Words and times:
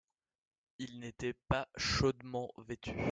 Il 0.79 0.99
n’était 0.99 1.35
pas 1.47 1.67
chaudement 1.77 2.51
vêtu. 2.57 2.91